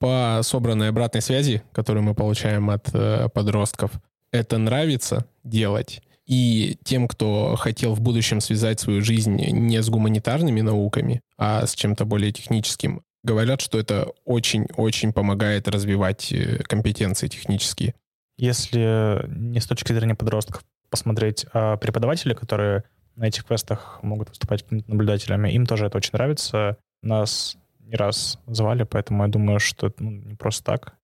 По 0.03 0.41
собранной 0.43 0.89
обратной 0.89 1.21
связи, 1.21 1.63
которую 1.71 2.03
мы 2.03 2.13
получаем 2.13 2.69
от 2.69 2.89
э, 2.93 3.29
подростков, 3.33 3.91
это 4.33 4.57
нравится 4.57 5.27
делать. 5.45 6.01
И 6.25 6.77
тем, 6.83 7.07
кто 7.07 7.55
хотел 7.55 7.93
в 7.93 8.01
будущем 8.01 8.41
связать 8.41 8.81
свою 8.81 9.01
жизнь 9.01 9.33
не 9.33 9.81
с 9.81 9.89
гуманитарными 9.89 10.59
науками, 10.59 11.21
а 11.37 11.65
с 11.65 11.73
чем-то 11.73 12.03
более 12.03 12.33
техническим, 12.33 13.01
говорят, 13.23 13.61
что 13.61 13.79
это 13.79 14.11
очень-очень 14.25 15.13
помогает 15.13 15.69
развивать 15.69 16.33
э, 16.33 16.57
компетенции 16.63 17.29
технические. 17.29 17.95
Если 18.37 19.25
не 19.29 19.61
с 19.61 19.67
точки 19.67 19.93
зрения 19.93 20.15
подростков 20.15 20.65
посмотреть, 20.89 21.45
а 21.53 21.77
преподаватели, 21.77 22.33
которые 22.33 22.83
на 23.15 23.29
этих 23.29 23.45
квестах 23.45 23.99
могут 24.01 24.27
выступать 24.27 24.69
наблюдателями, 24.69 25.49
им 25.51 25.65
тоже 25.65 25.85
это 25.85 25.95
очень 25.97 26.11
нравится. 26.11 26.75
Нас 27.03 27.55
не 27.83 27.95
раз 27.95 28.39
звали, 28.47 28.83
поэтому 28.83 29.23
я 29.23 29.29
думаю, 29.29 29.59
что 29.59 29.87
это 29.87 30.03
ну, 30.03 30.11
не 30.11 30.35
просто 30.35 30.63
так 30.63 30.97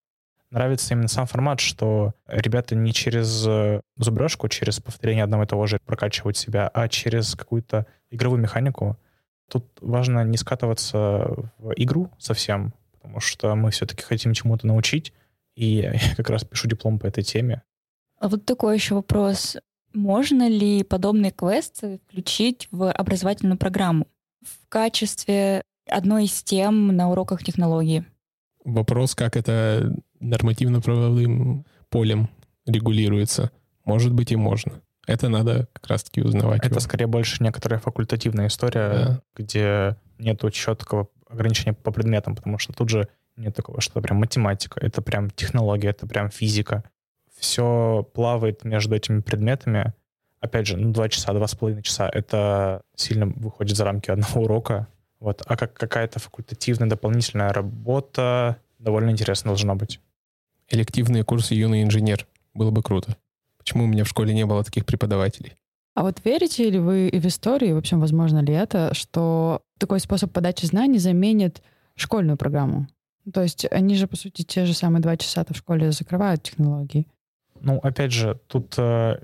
нравится 0.51 0.93
именно 0.93 1.07
сам 1.07 1.25
формат, 1.25 1.59
что 1.59 2.13
ребята 2.27 2.75
не 2.75 2.93
через 2.93 3.45
э, 3.47 3.81
зубрежку, 3.97 4.47
через 4.47 4.79
повторение 4.79 5.23
одного 5.23 5.43
и 5.43 5.47
того 5.47 5.67
же 5.67 5.79
прокачивают 5.85 6.37
себя, 6.37 6.67
а 6.73 6.87
через 6.87 7.35
какую-то 7.35 7.85
игровую 8.09 8.41
механику. 8.41 8.97
Тут 9.49 9.65
важно 9.81 10.23
не 10.23 10.37
скатываться 10.37 10.97
в 11.57 11.73
игру 11.75 12.11
совсем, 12.17 12.73
потому 12.93 13.19
что 13.19 13.55
мы 13.55 13.71
все-таки 13.71 14.03
хотим 14.03 14.33
чему-то 14.33 14.67
научить, 14.67 15.13
и 15.55 15.65
я 15.65 15.93
как 16.17 16.29
раз 16.29 16.43
пишу 16.43 16.67
диплом 16.67 16.99
по 16.99 17.07
этой 17.07 17.23
теме. 17.23 17.63
А 18.19 18.27
вот 18.27 18.45
такой 18.45 18.75
еще 18.75 18.95
вопрос. 18.95 19.57
Можно 19.93 20.47
ли 20.47 20.83
подобные 20.83 21.31
квесты 21.31 21.99
включить 22.07 22.67
в 22.71 22.91
образовательную 22.91 23.57
программу 23.57 24.07
в 24.41 24.67
качестве 24.69 25.63
одной 25.89 26.25
из 26.25 26.43
тем 26.43 26.95
на 26.95 27.09
уроках 27.09 27.43
технологии? 27.43 28.05
Вопрос, 28.65 29.15
как 29.15 29.35
это 29.35 29.95
нормативно-правовым 30.19 31.65
полем 31.89 32.29
регулируется. 32.65 33.51
Может 33.85 34.13
быть 34.13 34.31
и 34.31 34.35
можно. 34.35 34.81
Это 35.07 35.27
надо 35.29 35.67
как 35.73 35.87
раз-таки 35.87 36.21
узнавать. 36.21 36.59
Это 36.59 36.69
его. 36.69 36.79
скорее 36.79 37.07
больше 37.07 37.43
некоторая 37.43 37.79
факультативная 37.79 38.47
история, 38.47 38.89
да. 38.89 39.21
где 39.35 39.95
нет 40.19 40.41
четкого 40.53 41.07
ограничения 41.27 41.73
по 41.73 41.91
предметам, 41.91 42.35
потому 42.35 42.59
что 42.59 42.73
тут 42.73 42.89
же 42.89 43.07
нет 43.35 43.55
такого, 43.55 43.81
что 43.81 44.01
прям 44.01 44.17
математика, 44.17 44.79
это 44.79 45.01
прям 45.01 45.29
технология, 45.31 45.89
это 45.89 46.05
прям 46.05 46.29
физика. 46.29 46.83
все 47.39 48.07
плавает 48.13 48.63
между 48.63 48.95
этими 48.95 49.21
предметами. 49.21 49.93
Опять 50.41 50.67
же, 50.67 50.77
ну, 50.77 50.91
два 50.91 51.09
часа, 51.09 51.33
два 51.33 51.47
с 51.47 51.55
половиной 51.55 51.83
часа— 51.83 52.09
это 52.13 52.81
сильно 52.95 53.25
выходит 53.25 53.75
за 53.75 53.85
рамки 53.85 54.11
одного 54.11 54.41
урока. 54.41 54.87
Вот. 55.19 55.41
А 55.45 55.57
как 55.57 55.73
какая-то 55.73 56.19
факультативная 56.19 56.89
дополнительная 56.89 57.51
работа 57.51 58.57
довольно 58.79 59.09
интересно 59.09 59.49
должна 59.49 59.75
быть. 59.75 59.99
Элективные 60.69 61.23
курсы 61.23 61.55
«Юный 61.55 61.83
инженер». 61.83 62.27
Было 62.53 62.71
бы 62.71 62.81
круто. 62.81 63.17
Почему 63.57 63.83
у 63.83 63.87
меня 63.87 64.03
в 64.03 64.07
школе 64.07 64.33
не 64.33 64.45
было 64.45 64.63
таких 64.63 64.85
преподавателей? 64.85 65.53
А 65.95 66.03
вот 66.03 66.21
верите 66.23 66.69
ли 66.69 66.79
вы 66.79 67.09
в 67.11 67.25
историю, 67.25 67.75
в 67.75 67.79
общем, 67.79 67.99
возможно 67.99 68.39
ли 68.39 68.53
это, 68.53 68.93
что 68.93 69.61
такой 69.77 69.99
способ 69.99 70.31
подачи 70.31 70.65
знаний 70.65 70.99
заменит 70.99 71.61
школьную 71.95 72.37
программу? 72.37 72.87
То 73.33 73.41
есть 73.41 73.65
они 73.69 73.95
же, 73.95 74.07
по 74.07 74.15
сути, 74.15 74.43
те 74.43 74.65
же 74.65 74.73
самые 74.73 75.01
два 75.01 75.17
часа 75.17 75.45
в 75.47 75.55
школе 75.55 75.91
закрывают 75.91 76.43
технологии. 76.43 77.07
Ну, 77.59 77.79
опять 77.79 78.13
же, 78.13 78.39
тут 78.47 78.75
э, 78.77 79.19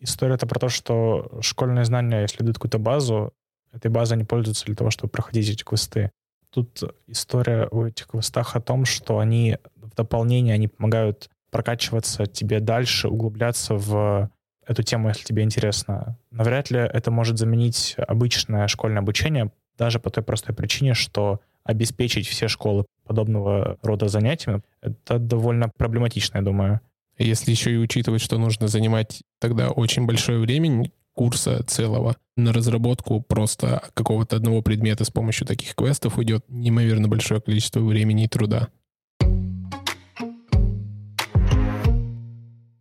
история 0.00 0.34
это 0.34 0.46
про 0.46 0.60
то, 0.60 0.68
что 0.68 1.38
школьные 1.40 1.84
знания, 1.84 2.20
если 2.20 2.42
дают 2.42 2.56
какую-то 2.56 2.78
базу, 2.78 3.32
этой 3.78 3.90
базой 3.90 4.16
они 4.16 4.24
пользуются 4.24 4.66
для 4.66 4.74
того, 4.74 4.90
чтобы 4.90 5.10
проходить 5.10 5.48
эти 5.48 5.64
квесты. 5.64 6.10
Тут 6.50 6.82
история 7.06 7.68
о 7.70 7.86
этих 7.86 8.06
квестах 8.08 8.56
о 8.56 8.60
том, 8.60 8.84
что 8.84 9.18
они 9.18 9.58
в 9.76 9.94
дополнение, 9.94 10.54
они 10.54 10.68
помогают 10.68 11.30
прокачиваться 11.50 12.26
тебе 12.26 12.60
дальше, 12.60 13.08
углубляться 13.08 13.74
в 13.74 14.30
эту 14.66 14.82
тему, 14.82 15.08
если 15.08 15.24
тебе 15.24 15.42
интересно. 15.42 16.18
Навряд 16.30 16.70
ли 16.70 16.78
это 16.78 17.10
может 17.10 17.38
заменить 17.38 17.96
обычное 17.96 18.68
школьное 18.68 19.00
обучение, 19.00 19.50
даже 19.78 19.98
по 19.98 20.10
той 20.10 20.22
простой 20.22 20.54
причине, 20.54 20.94
что 20.94 21.40
обеспечить 21.64 22.26
все 22.26 22.48
школы 22.48 22.84
подобного 23.04 23.78
рода 23.82 24.08
занятиями, 24.08 24.62
это 24.80 25.18
довольно 25.18 25.70
проблематично, 25.76 26.38
я 26.38 26.42
думаю. 26.42 26.80
Если 27.18 27.50
еще 27.50 27.72
и 27.72 27.76
учитывать, 27.76 28.22
что 28.22 28.38
нужно 28.38 28.68
занимать 28.68 29.22
тогда 29.40 29.70
очень 29.70 30.06
большое 30.06 30.38
время 30.38 30.90
курса 31.18 31.64
целого 31.64 32.14
на 32.36 32.52
разработку 32.52 33.20
просто 33.20 33.82
какого-то 33.94 34.36
одного 34.36 34.62
предмета 34.62 35.04
с 35.04 35.10
помощью 35.10 35.48
таких 35.48 35.74
квестов 35.74 36.16
уйдет 36.16 36.44
неимоверно 36.48 37.08
большое 37.08 37.40
количество 37.40 37.80
времени 37.80 38.26
и 38.26 38.28
труда. 38.28 38.68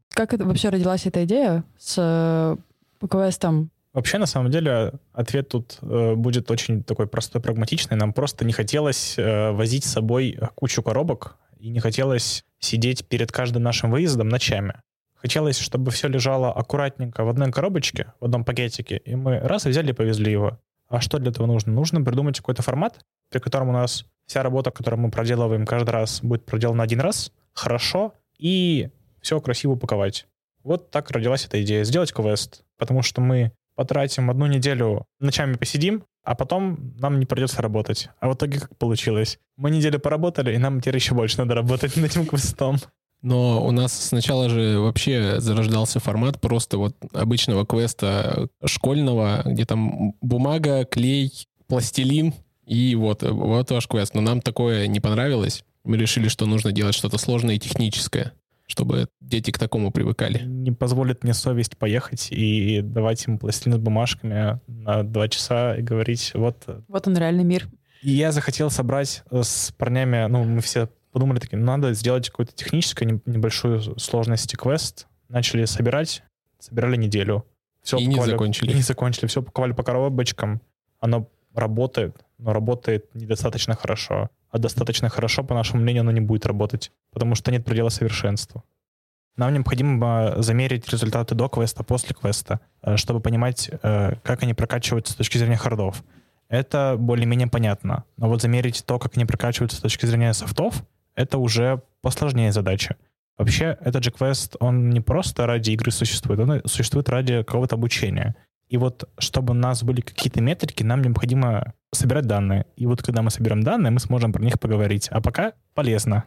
Как 0.09 0.35
это 0.35 0.45
вообще 0.45 0.69
родилась 0.69 1.07
эта 1.07 1.25
идея 1.25 1.63
с 1.79 1.95
э, 1.97 3.07
квестом? 3.07 3.71
Вообще, 3.93 4.19
на 4.19 4.27
самом 4.27 4.51
деле, 4.51 4.93
ответ 5.13 5.49
тут 5.49 5.79
э, 5.81 6.13
будет 6.13 6.51
очень 6.51 6.83
такой 6.83 7.07
простой, 7.07 7.41
прагматичный. 7.41 7.97
Нам 7.97 8.13
просто 8.13 8.45
не 8.45 8.53
хотелось 8.53 9.17
э, 9.17 9.51
возить 9.51 9.83
с 9.83 9.93
собой 9.93 10.37
кучу 10.53 10.83
коробок 10.83 11.37
и 11.59 11.69
не 11.69 11.79
хотелось 11.79 12.43
сидеть 12.59 13.07
перед 13.07 13.31
каждым 13.31 13.63
нашим 13.63 13.89
выездом 13.89 14.29
ночами. 14.29 14.75
Хотелось, 15.17 15.59
чтобы 15.59 15.91
все 15.91 16.07
лежало 16.07 16.51
аккуратненько 16.53 17.23
в 17.23 17.29
одной 17.29 17.51
коробочке, 17.51 18.13
в 18.19 18.25
одном 18.25 18.45
пакетике, 18.45 18.97
и 18.97 19.15
мы 19.15 19.39
раз 19.39 19.65
взяли 19.65 19.89
и 19.89 19.93
повезли 19.93 20.31
его. 20.31 20.59
А 20.87 21.01
что 21.01 21.19
для 21.19 21.31
этого 21.31 21.47
нужно? 21.47 21.73
Нужно 21.73 22.01
придумать 22.03 22.37
какой-то 22.37 22.61
формат, 22.61 22.99
при 23.29 23.39
котором 23.39 23.69
у 23.69 23.73
нас 23.73 24.05
вся 24.25 24.43
работа, 24.43 24.71
которую 24.71 25.01
мы 25.01 25.11
проделываем 25.11 25.65
каждый 25.65 25.89
раз, 25.89 26.21
будет 26.21 26.45
проделана 26.45 26.83
один 26.83 27.01
раз, 27.01 27.31
хорошо, 27.53 28.13
и 28.37 28.89
все 29.21 29.41
красиво 29.41 29.73
упаковать. 29.73 30.27
Вот 30.63 30.91
так 30.91 31.09
родилась 31.11 31.45
эта 31.45 31.61
идея. 31.63 31.83
Сделать 31.83 32.13
квест, 32.13 32.63
потому 32.77 33.01
что 33.01 33.21
мы 33.21 33.51
потратим 33.75 34.29
одну 34.29 34.47
неделю, 34.47 35.05
ночами 35.19 35.53
посидим, 35.55 36.03
а 36.23 36.35
потом 36.35 36.93
нам 36.99 37.19
не 37.19 37.25
придется 37.25 37.61
работать. 37.61 38.09
А 38.19 38.29
в 38.29 38.33
итоге 38.33 38.59
как 38.59 38.77
получилось? 38.77 39.39
Мы 39.55 39.71
неделю 39.71 39.99
поработали, 39.99 40.53
и 40.53 40.57
нам 40.57 40.81
теперь 40.81 40.95
еще 40.95 41.13
больше 41.13 41.37
надо 41.37 41.55
работать 41.55 41.95
над 41.95 42.05
этим 42.05 42.25
квестом. 42.25 42.77
Но 43.21 43.65
у 43.65 43.71
нас 43.71 43.93
сначала 43.93 44.49
же 44.49 44.79
вообще 44.79 45.39
зарождался 45.39 45.99
формат 45.99 46.39
просто 46.39 46.77
вот 46.77 46.95
обычного 47.13 47.65
квеста 47.65 48.47
школьного, 48.63 49.41
где 49.45 49.65
там 49.65 50.13
бумага, 50.21 50.85
клей, 50.85 51.31
пластилин, 51.67 52.33
и 52.65 52.95
вот, 52.95 53.23
вот 53.23 53.71
ваш 53.71 53.87
квест. 53.87 54.13
Но 54.13 54.21
нам 54.21 54.41
такое 54.41 54.87
не 54.87 54.99
понравилось. 54.99 55.63
Мы 55.83 55.97
решили, 55.97 56.27
что 56.27 56.45
нужно 56.45 56.71
делать 56.71 56.95
что-то 56.95 57.17
сложное 57.17 57.55
и 57.55 57.59
техническое 57.59 58.33
чтобы 58.69 59.07
дети 59.21 59.51
к 59.51 59.57
такому 59.57 59.91
привыкали. 59.91 60.43
Не 60.43 60.71
позволит 60.71 61.23
мне 61.23 61.33
совесть 61.33 61.77
поехать 61.77 62.27
и 62.31 62.81
давать 62.81 63.25
им 63.25 63.39
пластилин 63.39 63.77
с 63.77 63.79
бумажками 63.79 64.59
на 64.67 65.03
два 65.03 65.29
часа 65.29 65.77
и 65.77 65.81
говорить, 65.81 66.31
вот... 66.33 66.65
Вот 66.89 67.07
он 67.07 67.17
реальный 67.17 67.45
мир. 67.45 67.69
И 68.03 68.11
я 68.11 68.31
захотел 68.31 68.69
собрать 68.69 69.23
э, 69.31 69.41
с 69.41 69.73
парнями, 69.77 70.27
ну, 70.27 70.43
мы 70.43 70.61
все 70.61 70.89
подумали 71.17 71.39
такие, 71.39 71.57
ну, 71.57 71.65
надо 71.65 71.93
сделать 71.93 72.29
какую-то 72.29 72.53
техническую 72.53 73.21
небольшую 73.25 73.99
сложность 73.99 74.55
квест. 74.55 75.07
Начали 75.29 75.65
собирать, 75.65 76.23
собирали 76.59 76.95
неделю. 76.95 77.45
Все 77.81 77.97
и 77.97 78.05
не 78.05 78.23
закончили. 78.23 78.71
И 78.71 78.73
не 78.73 78.81
закончили. 78.81 79.27
Все 79.27 79.41
упаковали 79.41 79.73
по 79.73 79.83
коробочкам. 79.83 80.61
Оно 80.99 81.29
работает, 81.53 82.15
но 82.37 82.53
работает 82.53 83.13
недостаточно 83.13 83.75
хорошо 83.75 84.29
а 84.49 84.59
достаточно 84.59 85.09
хорошо, 85.09 85.43
по 85.43 85.53
нашему 85.53 85.81
мнению, 85.81 86.01
оно 86.01 86.11
не 86.11 86.21
будет 86.21 86.45
работать, 86.45 86.91
потому 87.11 87.35
что 87.35 87.51
нет 87.51 87.65
предела 87.65 87.89
совершенству. 87.89 88.63
Нам 89.35 89.53
необходимо 89.53 90.35
замерить 90.37 90.89
результаты 90.89 91.35
до 91.35 91.47
квеста, 91.47 91.83
после 91.83 92.15
квеста, 92.15 92.59
э, 92.81 92.97
чтобы 92.97 93.19
понимать, 93.19 93.69
э, 93.69 94.15
как 94.23 94.43
они 94.43 94.53
прокачиваются 94.53 95.13
с 95.13 95.15
точки 95.15 95.37
зрения 95.37 95.57
хардов. 95.57 96.03
Это 96.49 96.95
более-менее 96.97 97.47
понятно. 97.47 98.03
Но 98.15 98.29
вот 98.29 98.41
замерить 98.41 98.83
то, 98.85 98.97
как 98.97 99.15
они 99.15 99.25
прокачиваются 99.25 99.77
с 99.77 99.81
точки 99.81 100.07
зрения 100.07 100.33
софтов, 100.33 100.83
это 101.17 101.39
уже 101.39 101.81
посложнее 102.01 102.53
задача. 102.53 102.95
Вообще, 103.37 103.77
этот 103.81 104.03
же 104.03 104.11
квест, 104.11 104.55
он 104.59 104.89
не 104.89 105.01
просто 105.01 105.45
ради 105.45 105.71
игры 105.71 105.91
существует, 105.91 106.39
он 106.39 106.61
существует 106.65 107.09
ради 107.09 107.43
какого-то 107.43 107.75
обучения. 107.75 108.35
И 108.69 108.77
вот, 108.77 109.09
чтобы 109.17 109.51
у 109.51 109.55
нас 109.55 109.83
были 109.83 110.01
какие-то 110.01 110.41
метрики, 110.41 110.83
нам 110.83 111.01
необходимо 111.01 111.73
собирать 111.93 112.25
данные. 112.25 112.65
И 112.75 112.85
вот 112.85 113.01
когда 113.01 113.21
мы 113.21 113.31
соберем 113.31 113.63
данные, 113.63 113.91
мы 113.91 113.99
сможем 113.99 114.33
про 114.33 114.43
них 114.43 114.59
поговорить. 114.59 115.07
А 115.09 115.21
пока 115.21 115.53
полезно. 115.73 116.25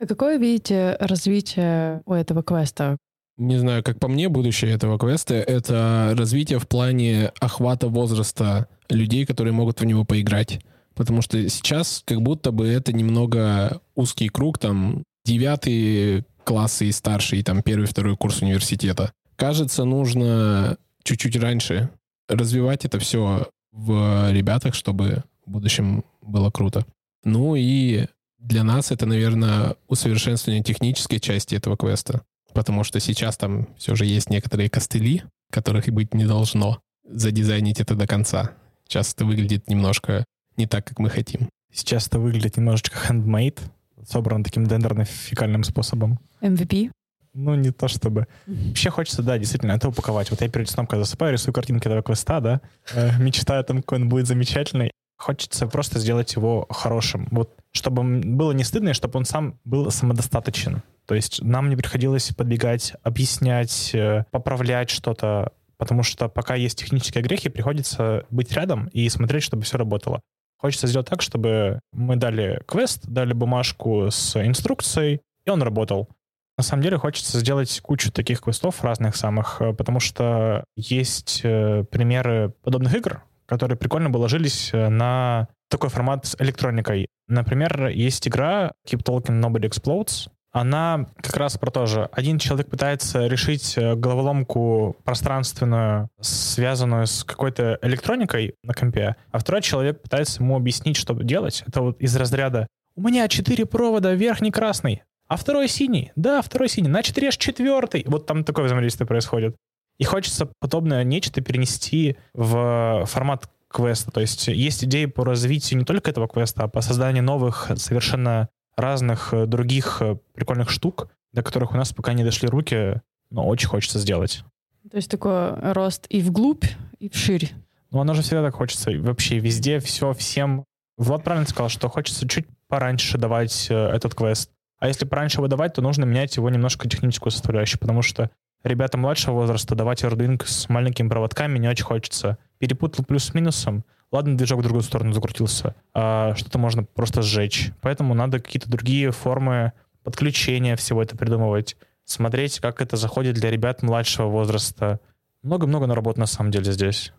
А 0.00 0.06
какое 0.06 0.38
видите 0.38 0.96
развитие 1.00 2.02
у 2.04 2.12
этого 2.12 2.42
квеста? 2.42 2.96
Не 3.36 3.58
знаю, 3.58 3.82
как 3.82 3.98
по 3.98 4.06
мне, 4.06 4.28
будущее 4.28 4.72
этого 4.72 4.98
квеста— 4.98 5.34
это 5.34 6.14
развитие 6.16 6.60
в 6.60 6.68
плане 6.68 7.32
охвата 7.40 7.88
возраста 7.88 8.68
людей, 8.88 9.26
которые 9.26 9.52
могут 9.52 9.80
в 9.80 9.84
него 9.84 10.04
поиграть. 10.04 10.60
Потому 10.94 11.22
что 11.22 11.48
сейчас 11.48 12.02
как 12.04 12.22
будто 12.22 12.52
бы 12.52 12.66
это 12.66 12.92
немного 12.92 13.80
узкий 13.94 14.28
круг, 14.28 14.58
там, 14.58 15.02
девятый 15.24 16.24
классы 16.44 16.86
и 16.86 16.92
старший, 16.92 17.42
там, 17.42 17.62
первый, 17.62 17.86
второй 17.86 18.16
курс 18.16 18.42
университета. 18.42 19.12
Кажется, 19.36 19.84
нужно 19.84 20.76
чуть-чуть 21.02 21.36
раньше 21.36 21.90
развивать 22.28 22.84
это 22.84 22.98
все 22.98 23.48
в 23.72 24.30
ребятах, 24.30 24.74
чтобы 24.74 25.24
в 25.44 25.50
будущем 25.50 26.04
было 26.22 26.50
круто. 26.50 26.86
Ну 27.24 27.56
и 27.56 28.06
для 28.38 28.62
нас 28.62 28.92
это, 28.92 29.06
наверное, 29.06 29.76
усовершенствование 29.88 30.62
технической 30.62 31.18
части 31.18 31.54
этого 31.54 31.76
квеста, 31.76 32.22
потому 32.52 32.84
что 32.84 33.00
сейчас 33.00 33.36
там 33.36 33.68
все 33.76 33.94
же 33.94 34.06
есть 34.06 34.30
некоторые 34.30 34.70
костыли, 34.70 35.24
которых 35.50 35.88
и 35.88 35.90
быть 35.90 36.14
не 36.14 36.26
должно. 36.26 36.80
Задизайнить 37.08 37.80
это 37.80 37.94
до 37.94 38.06
конца. 38.06 38.52
Сейчас 38.86 39.12
это 39.12 39.24
выглядит 39.24 39.68
немножко 39.68 40.24
не 40.56 40.66
так, 40.66 40.86
как 40.86 40.98
мы 40.98 41.10
хотим. 41.10 41.48
Сейчас 41.72 42.06
это 42.06 42.18
выглядит 42.18 42.56
немножечко 42.56 42.98
handmade, 43.08 43.58
собран 44.06 44.44
таким 44.44 44.64
дендерно-фекальным 44.64 45.64
способом. 45.64 46.18
MVP? 46.40 46.90
Ну, 47.34 47.56
не 47.56 47.72
то 47.72 47.88
чтобы. 47.88 48.28
Вообще 48.46 48.90
хочется, 48.90 49.22
да, 49.22 49.38
действительно, 49.38 49.72
это 49.72 49.88
упаковать. 49.88 50.30
Вот 50.30 50.40
я 50.40 50.48
перед 50.48 50.70
сном, 50.70 50.86
когда 50.86 51.04
засыпаю, 51.04 51.32
рисую 51.32 51.52
картинки 51.52 51.86
этого 51.86 52.02
квеста, 52.02 52.40
да, 52.40 52.60
э, 52.94 53.18
мечтаю 53.18 53.60
о 53.60 53.64
том, 53.64 53.78
какой 53.78 53.98
он 53.98 54.08
будет 54.08 54.28
замечательный. 54.28 54.92
Хочется 55.16 55.66
просто 55.66 55.98
сделать 55.98 56.34
его 56.34 56.66
хорошим. 56.70 57.28
Вот, 57.30 57.56
чтобы 57.72 58.02
было 58.04 58.52
не 58.52 58.62
стыдно, 58.62 58.90
и 58.90 58.94
чтобы 58.94 59.18
он 59.18 59.24
сам 59.24 59.58
был 59.64 59.90
самодостаточен. 59.90 60.82
То 61.06 61.14
есть 61.14 61.42
нам 61.42 61.70
не 61.70 61.76
приходилось 61.76 62.32
подбегать, 62.32 62.94
объяснять, 63.02 63.90
э, 63.94 64.24
поправлять 64.30 64.90
что-то, 64.90 65.52
потому 65.76 66.04
что 66.04 66.28
пока 66.28 66.54
есть 66.54 66.78
технические 66.78 67.24
грехи, 67.24 67.48
приходится 67.48 68.26
быть 68.30 68.52
рядом 68.52 68.88
и 68.88 69.08
смотреть, 69.08 69.42
чтобы 69.42 69.64
все 69.64 69.76
работало. 69.76 70.20
Хочется 70.58 70.86
сделать 70.86 71.08
так, 71.08 71.22
чтобы 71.22 71.80
мы 71.92 72.16
дали 72.16 72.62
квест, 72.66 73.06
дали 73.06 73.32
бумажку 73.32 74.10
с 74.10 74.36
инструкцией, 74.36 75.20
и 75.44 75.50
он 75.50 75.62
работал. 75.62 76.08
На 76.56 76.62
самом 76.62 76.82
деле 76.82 76.98
хочется 76.98 77.38
сделать 77.40 77.80
кучу 77.80 78.12
таких 78.12 78.40
квестов 78.40 78.82
разных 78.84 79.16
самых, 79.16 79.60
э, 79.60 79.72
потому 79.72 79.98
что 79.98 80.64
есть 80.76 81.40
э, 81.42 81.84
примеры 81.90 82.54
подобных 82.62 82.94
игр, 82.94 83.22
которые 83.46 83.76
прикольно 83.76 84.08
бы 84.08 84.18
ложились 84.18 84.70
э, 84.72 84.88
на 84.88 85.48
такой 85.68 85.90
формат 85.90 86.26
с 86.26 86.36
электроникой. 86.38 87.08
Например, 87.26 87.88
есть 87.88 88.28
игра 88.28 88.72
Keep 88.88 89.02
Talking 89.02 89.40
Nobody 89.40 89.68
Explodes. 89.68 90.30
Она 90.54 91.08
как 91.20 91.36
раз 91.36 91.58
про 91.58 91.72
то 91.72 91.84
же. 91.84 92.08
Один 92.12 92.38
человек 92.38 92.70
пытается 92.70 93.26
решить 93.26 93.76
головоломку 93.76 94.96
пространственную, 95.02 96.08
связанную 96.20 97.08
с 97.08 97.24
какой-то 97.24 97.80
электроникой 97.82 98.54
на 98.62 98.72
компе, 98.72 99.16
а 99.32 99.38
второй 99.38 99.62
человек 99.62 100.00
пытается 100.00 100.40
ему 100.40 100.56
объяснить, 100.56 100.96
что 100.96 101.12
делать. 101.14 101.64
Это 101.66 101.82
вот 101.82 102.00
из 102.00 102.14
разряда 102.14 102.68
«У 102.94 103.02
меня 103.02 103.26
четыре 103.26 103.66
провода, 103.66 104.14
верхний 104.14 104.52
красный». 104.52 105.02
А 105.26 105.36
второй 105.36 105.66
синий? 105.66 106.12
Да, 106.14 106.40
второй 106.40 106.68
синий. 106.68 106.88
Значит, 106.88 107.18
режь 107.18 107.36
четвертый. 107.36 108.04
Вот 108.06 108.26
там 108.26 108.44
такое 108.44 108.66
взаимодействие 108.66 109.08
происходит. 109.08 109.56
И 109.98 110.04
хочется 110.04 110.48
подобное 110.60 111.02
нечто 111.02 111.40
перенести 111.40 112.16
в 112.32 113.04
формат 113.06 113.50
квеста. 113.68 114.12
То 114.12 114.20
есть 114.20 114.46
есть 114.46 114.84
идеи 114.84 115.06
по 115.06 115.24
развитию 115.24 115.78
не 115.80 115.84
только 115.84 116.10
этого 116.10 116.28
квеста, 116.28 116.62
а 116.62 116.68
по 116.68 116.80
созданию 116.80 117.24
новых, 117.24 117.72
совершенно 117.74 118.48
разных 118.76 119.32
э, 119.32 119.46
других 119.46 119.98
э, 120.00 120.16
прикольных 120.34 120.70
штук, 120.70 121.08
до 121.32 121.42
которых 121.42 121.72
у 121.72 121.76
нас 121.76 121.92
пока 121.92 122.12
не 122.12 122.24
дошли 122.24 122.48
руки, 122.48 123.00
но 123.30 123.46
очень 123.46 123.68
хочется 123.68 123.98
сделать. 123.98 124.44
То 124.90 124.96
есть 124.96 125.10
такой 125.10 125.54
рост 125.72 126.06
и 126.08 126.20
вглубь, 126.20 126.64
и 126.98 127.08
вширь. 127.08 127.52
Ну, 127.90 128.00
оно 128.00 128.14
же 128.14 128.22
всегда 128.22 128.42
так 128.42 128.54
хочется. 128.54 128.90
Вообще 128.90 129.38
везде, 129.38 129.78
все, 129.78 130.12
всем. 130.12 130.64
Влад 130.96 131.24
правильно 131.24 131.46
сказал, 131.48 131.68
что 131.68 131.88
хочется 131.88 132.28
чуть 132.28 132.46
пораньше 132.68 133.18
давать 133.18 133.68
э, 133.70 133.74
этот 133.74 134.14
квест. 134.14 134.50
А 134.78 134.88
если 134.88 135.06
пораньше 135.06 135.40
выдавать, 135.40 135.74
то 135.74 135.82
нужно 135.82 136.04
менять 136.04 136.36
его 136.36 136.50
немножко 136.50 136.88
техническую 136.88 137.30
составляющую, 137.30 137.80
потому 137.80 138.02
что 138.02 138.30
ребятам 138.64 139.00
младшего 139.00 139.34
возраста 139.34 139.74
давать 139.74 140.02
Arduino 140.02 140.42
с 140.44 140.68
маленькими 140.68 141.08
проводками 141.08 141.58
не 141.58 141.68
очень 141.68 141.84
хочется. 141.84 142.38
Перепутал 142.58 143.04
плюс 143.04 143.24
с 143.24 143.34
минусом, 143.34 143.84
ладно, 144.12 144.36
движок 144.36 144.60
в 144.60 144.62
другую 144.62 144.82
сторону 144.82 145.12
закрутился, 145.12 145.74
а 145.92 146.34
что-то 146.34 146.58
можно 146.58 146.84
просто 146.84 147.22
сжечь. 147.22 147.72
Поэтому 147.80 148.14
надо 148.14 148.40
какие-то 148.40 148.70
другие 148.70 149.10
формы 149.10 149.72
подключения 150.02 150.76
всего 150.76 151.02
это 151.02 151.16
придумывать, 151.16 151.76
смотреть, 152.04 152.60
как 152.60 152.80
это 152.80 152.96
заходит 152.96 153.34
для 153.34 153.50
ребят 153.50 153.82
младшего 153.82 154.28
возраста. 154.28 155.00
Много-много 155.42 155.86
наработано 155.86 156.22
на 156.22 156.26
самом 156.26 156.50
деле 156.50 156.72
здесь. 156.72 157.12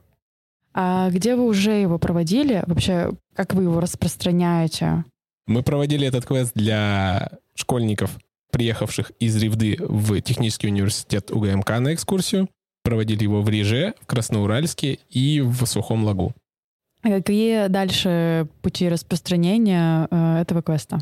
А 0.73 1.09
где 1.09 1.35
вы 1.35 1.45
уже 1.45 1.71
его 1.71 1.97
проводили? 1.97 2.63
Вообще, 2.67 3.11
как 3.33 3.53
вы 3.53 3.63
его 3.63 3.79
распространяете? 3.79 5.05
Мы 5.47 5.63
проводили 5.63 6.07
этот 6.07 6.25
квест 6.25 6.51
для 6.53 7.29
школьников, 7.55 8.17
приехавших 8.51 9.11
из 9.19 9.35
Ревды 9.37 9.77
в 9.79 10.19
технический 10.21 10.67
университет 10.67 11.31
УГМК 11.31 11.79
на 11.79 11.93
экскурсию. 11.93 12.49
Проводили 12.83 13.23
его 13.23 13.41
в 13.41 13.49
Риже, 13.49 13.93
в 14.01 14.05
Красноуральске 14.05 14.99
и 15.09 15.41
в 15.41 15.65
Сухом 15.65 16.03
Лагу. 16.03 16.33
А 17.05 17.09
какие 17.09 17.67
дальше 17.67 18.47
пути 18.63 18.89
распространения 18.89 20.07
э, 20.09 20.41
этого 20.41 20.63
квеста? 20.63 20.97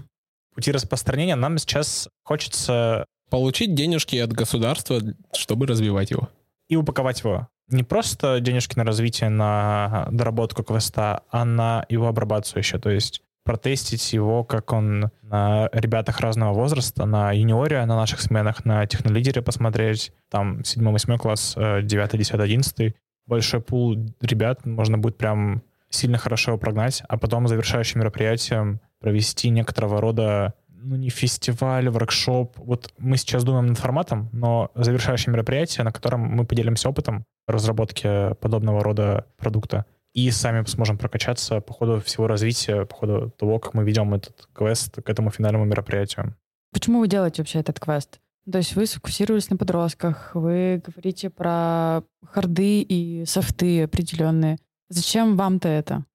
Пути 0.54 0.72
распространения 0.72 1.36
нам 1.36 1.58
сейчас 1.58 2.10
хочется... 2.24 3.06
Получить 3.30 3.74
денежки 3.74 4.18
от 4.18 4.32
государства, 4.32 5.00
чтобы 5.34 5.66
развивать 5.66 6.12
его. 6.12 6.30
И 6.68 6.76
упаковать 6.76 7.22
его. 7.22 7.48
Не 7.70 7.82
просто 7.82 8.42
денежки 8.42 8.78
на 8.78 8.84
развитие, 8.84 9.30
на 9.30 10.08
доработку 10.12 10.62
квеста, 10.62 11.24
а 11.32 11.44
на 11.44 11.86
его 11.90 12.08
обрабатываю 12.08 12.60
еще. 12.60 12.78
То 12.78 12.92
есть 12.92 13.24
протестить 13.44 14.14
его, 14.14 14.44
как 14.44 14.72
он 14.74 15.10
на 15.24 15.70
ребятах 15.72 16.20
разного 16.20 16.54
возраста, 16.54 17.06
на 17.06 17.32
юниоре, 17.32 17.84
на 17.86 17.96
наших 17.96 18.22
сменах, 18.22 18.66
на 18.66 18.86
технолидере 18.86 19.42
посмотреть, 19.42 20.12
там 20.30 20.60
7-8 20.60 21.18
класс, 21.18 21.56
9, 21.56 22.18
10, 22.18 22.34
11. 22.34 22.96
Большой 23.26 23.62
пул 23.62 23.98
ребят, 24.22 24.66
можно 24.66 24.98
будет 24.98 25.18
прям 25.18 25.64
сильно 25.94 26.18
хорошо 26.18 26.52
его 26.52 26.60
прогнать, 26.60 27.04
а 27.08 27.18
потом 27.18 27.48
завершающим 27.48 28.00
мероприятием 28.00 28.80
провести 29.00 29.50
некоторого 29.50 30.02
рода 30.02 30.54
ну, 30.70 30.96
не 30.96 31.10
фестиваль, 31.10 31.90
воркшоп. 31.90 32.58
Вот 32.58 32.94
мы 32.98 33.18
сейчас 33.18 33.44
думаем 33.44 33.68
над 33.68 33.78
форматом, 33.78 34.30
но 34.34 34.72
завершающее 34.76 35.32
мероприятие, 35.32 35.84
на 35.86 35.92
котором 35.92 36.22
мы 36.22 36.46
поделимся 36.46 36.90
опытом 36.90 37.26
разработки 37.48 38.34
подобного 38.36 38.84
рода 38.84 39.26
продукта 39.38 39.86
и 40.14 40.30
сами 40.30 40.64
сможем 40.66 40.98
прокачаться 40.98 41.60
по 41.60 41.74
ходу 41.74 42.00
всего 42.02 42.28
развития, 42.28 42.86
по 42.86 42.96
ходу 42.96 43.34
того, 43.38 43.60
как 43.60 43.74
мы 43.74 43.84
ведем 43.84 44.14
этот 44.14 44.48
квест 44.54 45.02
к 45.02 45.10
этому 45.10 45.32
финальному 45.32 45.66
мероприятию. 45.66 46.36
Почему 46.72 47.00
вы 47.00 47.08
делаете 47.08 47.42
вообще 47.42 47.60
этот 47.60 47.80
квест? 47.80 48.20
То 48.52 48.58
есть 48.58 48.76
вы 48.76 48.86
сфокусировались 48.86 49.50
на 49.50 49.58
подростках, 49.58 50.32
вы 50.34 50.82
говорите 50.86 51.30
про 51.30 52.04
харды 52.26 52.82
и 52.82 53.26
софты 53.26 53.84
определенные. 53.84 54.58
Зачем 54.90 55.38
вам-то 55.38 55.68
это? 55.68 56.06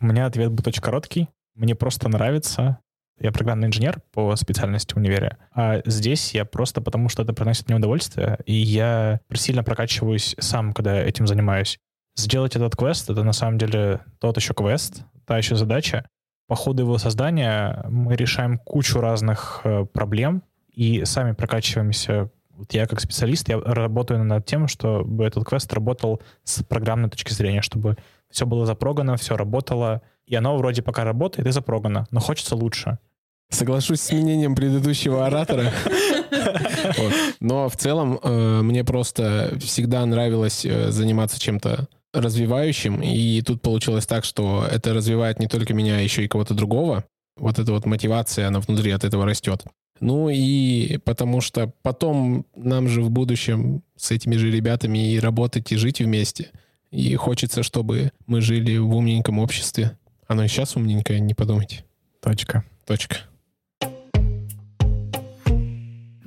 У 0.00 0.06
меня 0.06 0.26
ответ 0.26 0.50
будет 0.50 0.68
очень 0.68 0.82
короткий. 0.82 1.28
Мне 1.54 1.74
просто 1.74 2.08
нравится. 2.08 2.78
Я 3.18 3.32
программный 3.32 3.68
инженер 3.68 4.00
по 4.12 4.36
специальности 4.36 4.94
универе. 4.94 5.38
А 5.52 5.80
здесь 5.86 6.34
я 6.34 6.44
просто 6.44 6.82
потому, 6.82 7.08
что 7.08 7.22
это 7.22 7.32
приносит 7.32 7.66
мне 7.68 7.76
удовольствие, 7.76 8.38
и 8.44 8.52
я 8.52 9.20
сильно 9.32 9.64
прокачиваюсь 9.64 10.36
сам, 10.38 10.74
когда 10.74 11.02
этим 11.02 11.26
занимаюсь 11.26 11.78
сделать 12.16 12.56
этот 12.56 12.74
квест— 12.76 13.08
это 13.10 13.22
на 13.22 13.32
самом 13.32 13.58
деле 13.58 14.00
тот 14.18 14.36
еще 14.36 14.54
квест, 14.54 15.04
та 15.26 15.38
еще 15.38 15.54
задача. 15.54 16.08
По 16.48 16.56
ходу 16.56 16.82
его 16.82 16.98
создания 16.98 17.84
мы 17.88 18.16
решаем 18.16 18.58
кучу 18.58 19.00
разных 19.00 19.60
э, 19.64 19.84
проблем 19.84 20.42
и 20.72 21.04
сами 21.04 21.32
прокачиваемся. 21.32 22.30
Вот 22.50 22.72
я 22.72 22.86
как 22.86 23.00
специалист, 23.00 23.48
я 23.48 23.58
работаю 23.60 24.24
над 24.24 24.46
тем, 24.46 24.68
чтобы 24.68 25.24
этот 25.24 25.44
квест 25.44 25.72
работал 25.72 26.22
с 26.44 26.62
программной 26.62 27.10
точки 27.10 27.32
зрения, 27.32 27.62
чтобы 27.62 27.96
все 28.36 28.44
было 28.44 28.66
запрогано, 28.66 29.16
все 29.16 29.34
работало, 29.34 30.02
и 30.26 30.34
оно 30.34 30.58
вроде 30.58 30.82
пока 30.82 31.04
работает 31.04 31.48
и 31.48 31.52
запрогано, 31.52 32.06
но 32.10 32.20
хочется 32.20 32.54
лучше. 32.54 32.98
Соглашусь 33.48 34.00
с 34.00 34.12
мнением 34.12 34.54
предыдущего 34.54 35.26
оратора. 35.26 35.72
Но 37.40 37.70
в 37.70 37.76
целом 37.76 38.18
э, 38.22 38.60
мне 38.60 38.84
просто 38.84 39.56
всегда 39.60 40.04
нравилось 40.04 40.66
э, 40.66 40.90
заниматься 40.90 41.40
чем-то 41.40 41.88
развивающим, 42.12 43.00
и 43.00 43.40
тут 43.40 43.62
получилось 43.62 44.06
так, 44.06 44.24
что 44.24 44.66
это 44.70 44.92
развивает 44.92 45.38
не 45.38 45.46
только 45.46 45.72
меня, 45.72 45.96
а 45.96 46.00
еще 46.00 46.22
и 46.22 46.28
кого-то 46.28 46.52
другого. 46.52 47.04
Вот 47.38 47.58
эта 47.58 47.72
вот 47.72 47.86
мотивация, 47.86 48.48
она 48.48 48.60
внутри 48.60 48.90
от 48.90 49.04
этого 49.04 49.24
растет. 49.24 49.64
Ну 50.00 50.28
и 50.28 50.98
потому 50.98 51.40
что 51.40 51.72
потом 51.82 52.44
нам 52.54 52.88
же 52.88 53.00
в 53.00 53.10
будущем 53.10 53.82
с 53.96 54.10
этими 54.10 54.36
же 54.36 54.50
ребятами 54.50 55.12
и 55.12 55.20
работать, 55.20 55.72
и 55.72 55.76
жить 55.76 56.00
вместе. 56.00 56.50
И 56.90 57.14
хочется, 57.16 57.62
чтобы 57.62 58.12
мы 58.26 58.40
жили 58.40 58.76
в 58.78 58.94
умненьком 58.94 59.38
обществе. 59.38 59.98
Оно 60.26 60.44
и 60.44 60.48
сейчас 60.48 60.76
умненькое, 60.76 61.20
не 61.20 61.34
подумайте. 61.34 61.84
Точка. 62.20 62.64
Точка. 62.84 63.18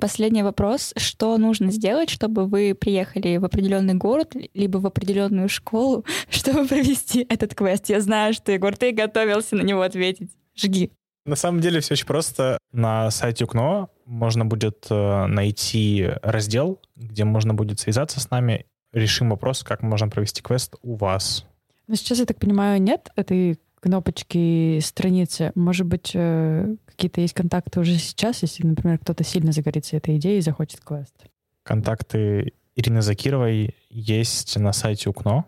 Последний 0.00 0.42
вопрос. 0.42 0.94
Что 0.96 1.36
нужно 1.36 1.70
сделать, 1.70 2.08
чтобы 2.08 2.46
вы 2.46 2.74
приехали 2.74 3.36
в 3.36 3.44
определенный 3.44 3.94
город, 3.94 4.34
либо 4.54 4.78
в 4.78 4.86
определенную 4.86 5.48
школу, 5.48 6.04
чтобы 6.30 6.66
провести 6.66 7.26
этот 7.28 7.54
квест? 7.54 7.88
Я 7.90 8.00
знаю, 8.00 8.32
что, 8.32 8.52
Егор, 8.52 8.74
ты 8.76 8.92
готовился 8.92 9.56
на 9.56 9.62
него 9.62 9.82
ответить. 9.82 10.30
Жги. 10.56 10.90
На 11.26 11.36
самом 11.36 11.60
деле 11.60 11.80
все 11.80 11.94
очень 11.94 12.06
просто. 12.06 12.58
На 12.72 13.10
сайте 13.10 13.44
УКНО 13.44 13.88
можно 14.06 14.46
будет 14.46 14.86
э, 14.88 15.26
найти 15.26 16.08
раздел, 16.22 16.80
где 16.96 17.24
можно 17.24 17.52
будет 17.52 17.78
связаться 17.78 18.20
с 18.20 18.30
нами. 18.30 18.64
Решим 18.92 19.30
вопрос, 19.30 19.62
как 19.62 19.82
можно 19.82 20.08
провести 20.08 20.42
квест 20.42 20.74
у 20.82 20.96
вас. 20.96 21.44
Но 21.86 21.94
сейчас, 21.94 22.18
я 22.18 22.26
так 22.26 22.38
понимаю, 22.38 22.80
нет 22.80 23.10
этой 23.16 23.58
кнопочки 23.80 24.78
страницы. 24.80 25.52
Может 25.54 25.86
быть, 25.86 26.12
э, 26.14 26.76
какие-то 26.86 27.20
есть 27.20 27.34
контакты 27.34 27.80
уже 27.80 27.96
сейчас, 27.96 28.42
если, 28.42 28.66
например, 28.66 28.98
кто-то 28.98 29.24
сильно 29.24 29.52
загорится 29.52 29.96
этой 29.96 30.16
идеей 30.18 30.38
и 30.38 30.42
захочет 30.42 30.80
квест? 30.80 31.14
Контакты 31.62 32.52
Ирины 32.76 33.02
Закировой 33.02 33.74
есть 33.88 34.56
на 34.56 34.72
сайте 34.72 35.10
УКНО. 35.10 35.44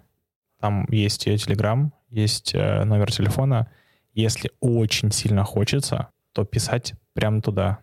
Там 0.60 0.86
есть 0.90 1.26
ее 1.26 1.36
телеграм, 1.38 1.92
есть 2.08 2.54
э, 2.54 2.84
номер 2.84 3.10
телефона. 3.12 3.70
Если 4.14 4.50
очень 4.60 5.10
сильно 5.12 5.44
хочется, 5.44 6.08
то 6.32 6.44
писать 6.44 6.94
прямо 7.14 7.40
туда. 7.40 7.80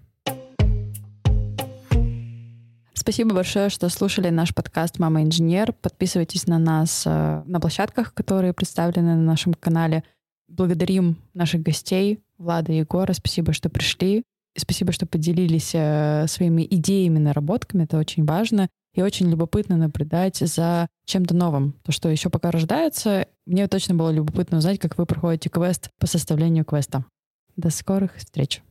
Спасибо 2.99 3.33
большое, 3.33 3.69
что 3.69 3.87
слушали 3.87 4.27
наш 4.29 4.53
подкаст 4.53 4.99
«Мама 4.99 5.23
инженер». 5.23 5.71
Подписывайтесь 5.71 6.47
на 6.47 6.59
нас 6.59 7.03
э, 7.05 7.43
на 7.45 7.61
площадках, 7.61 8.13
которые 8.13 8.51
представлены 8.51 9.15
на 9.15 9.23
нашем 9.23 9.53
канале. 9.53 10.03
Благодарим 10.49 11.15
наших 11.33 11.61
гостей, 11.61 12.19
Влада 12.37 12.73
и 12.73 12.79
Егора. 12.79 13.13
Спасибо, 13.13 13.53
что 13.53 13.69
пришли. 13.69 14.23
И 14.53 14.59
спасибо, 14.59 14.91
что 14.91 15.05
поделились 15.05 15.71
э, 15.73 16.25
своими 16.27 16.67
идеями, 16.69 17.19
наработками. 17.19 17.85
Это 17.85 17.97
очень 17.97 18.25
важно. 18.25 18.67
И 18.93 19.01
очень 19.01 19.29
любопытно 19.29 19.77
наблюдать 19.77 20.35
за 20.35 20.89
чем-то 21.05 21.33
новым. 21.33 21.75
То, 21.83 21.93
что 21.93 22.09
еще 22.09 22.29
пока 22.29 22.51
рождается. 22.51 23.27
Мне 23.45 23.69
точно 23.69 23.95
было 23.95 24.09
любопытно 24.09 24.57
узнать, 24.57 24.77
как 24.77 24.97
вы 24.97 25.05
проходите 25.05 25.49
квест 25.49 25.89
по 25.99 26.05
составлению 26.05 26.65
квеста. 26.65 27.05
До 27.55 27.69
скорых 27.69 28.17
встреч. 28.17 28.61